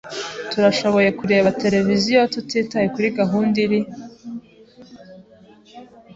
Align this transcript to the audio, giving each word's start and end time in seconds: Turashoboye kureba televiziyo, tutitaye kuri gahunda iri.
Turashoboye 0.51 1.09
kureba 1.19 1.55
televiziyo, 1.63 2.19
tutitaye 2.33 2.87
kuri 2.95 3.07
gahunda 3.17 3.57
iri. 3.65 3.79